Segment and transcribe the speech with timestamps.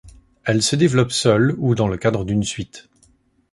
[0.45, 2.89] Elle se développe seule ou dans le cadre d'une suite.